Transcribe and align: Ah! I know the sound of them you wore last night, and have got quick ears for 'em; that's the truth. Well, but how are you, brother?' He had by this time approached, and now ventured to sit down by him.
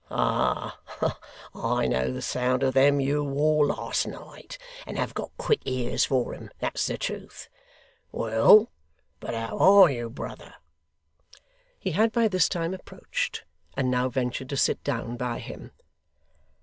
Ah! 0.09 0.79
I 1.53 1.85
know 1.87 2.11
the 2.11 2.23
sound 2.23 2.63
of 2.63 2.73
them 2.73 2.99
you 2.99 3.23
wore 3.23 3.67
last 3.67 4.07
night, 4.07 4.57
and 4.87 4.97
have 4.97 5.13
got 5.13 5.29
quick 5.37 5.61
ears 5.65 6.05
for 6.05 6.33
'em; 6.33 6.49
that's 6.57 6.87
the 6.87 6.97
truth. 6.97 7.49
Well, 8.11 8.71
but 9.19 9.35
how 9.35 9.59
are 9.59 9.91
you, 9.91 10.09
brother?' 10.09 10.55
He 11.77 11.91
had 11.91 12.11
by 12.11 12.27
this 12.29 12.49
time 12.49 12.73
approached, 12.73 13.43
and 13.77 13.91
now 13.91 14.09
ventured 14.09 14.49
to 14.49 14.57
sit 14.57 14.83
down 14.83 15.17
by 15.17 15.37
him. 15.37 15.69